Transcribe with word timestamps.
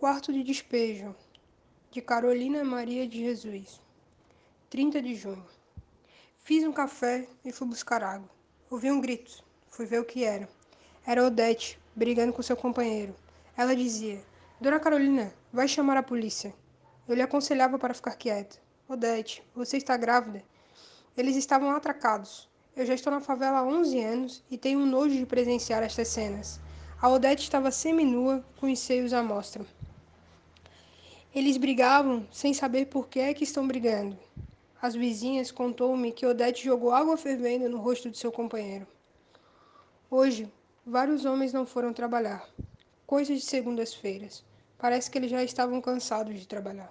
Quarto 0.00 0.32
de 0.32 0.42
despejo, 0.42 1.14
de 1.90 2.00
Carolina 2.00 2.64
Maria 2.64 3.06
de 3.06 3.18
Jesus. 3.18 3.82
30 4.70 5.02
de 5.02 5.14
junho. 5.14 5.44
Fiz 6.38 6.64
um 6.64 6.72
café 6.72 7.28
e 7.44 7.52
fui 7.52 7.68
buscar 7.68 8.02
água. 8.02 8.30
Ouvi 8.70 8.90
um 8.90 8.98
grito. 8.98 9.44
Fui 9.68 9.84
ver 9.84 10.00
o 10.00 10.04
que 10.06 10.24
era. 10.24 10.48
Era 11.06 11.22
Odete, 11.22 11.78
brigando 11.94 12.32
com 12.32 12.42
seu 12.42 12.56
companheiro. 12.56 13.14
Ela 13.54 13.76
dizia: 13.76 14.24
Dona 14.58 14.80
Carolina, 14.80 15.34
vai 15.52 15.68
chamar 15.68 15.98
a 15.98 16.02
polícia. 16.02 16.54
Eu 17.06 17.14
lhe 17.14 17.20
aconselhava 17.20 17.78
para 17.78 17.92
ficar 17.92 18.16
quieta. 18.16 18.56
Odete, 18.88 19.46
você 19.54 19.76
está 19.76 19.98
grávida? 19.98 20.42
Eles 21.14 21.36
estavam 21.36 21.72
atracados. 21.72 22.48
Eu 22.74 22.86
já 22.86 22.94
estou 22.94 23.12
na 23.12 23.20
favela 23.20 23.58
há 23.58 23.64
11 23.64 24.00
anos 24.02 24.42
e 24.50 24.56
tenho 24.56 24.80
um 24.80 24.86
nojo 24.86 25.18
de 25.18 25.26
presenciar 25.26 25.82
estas 25.82 26.08
cenas. 26.08 26.58
A 27.02 27.10
Odete 27.10 27.42
estava 27.42 27.70
seminua, 27.70 28.42
com 28.58 28.72
os 28.72 28.78
seios 28.78 29.12
à 29.12 29.22
mostra. 29.22 29.62
Eles 31.32 31.56
brigavam 31.56 32.26
sem 32.32 32.52
saber 32.52 32.86
por 32.86 33.06
que 33.06 33.20
é 33.20 33.32
que 33.32 33.44
estão 33.44 33.64
brigando. 33.64 34.18
As 34.82 34.96
vizinhas 34.96 35.52
contou-me 35.52 36.10
que 36.10 36.26
Odete 36.26 36.64
jogou 36.64 36.90
água 36.90 37.16
fervendo 37.16 37.68
no 37.68 37.78
rosto 37.78 38.10
de 38.10 38.18
seu 38.18 38.32
companheiro. 38.32 38.84
Hoje, 40.10 40.52
vários 40.84 41.24
homens 41.24 41.52
não 41.52 41.64
foram 41.64 41.92
trabalhar. 41.92 42.48
Coisas 43.06 43.38
de 43.38 43.44
segundas-feiras. 43.44 44.44
Parece 44.76 45.08
que 45.08 45.18
eles 45.18 45.30
já 45.30 45.44
estavam 45.44 45.80
cansados 45.80 46.36
de 46.36 46.48
trabalhar. 46.48 46.90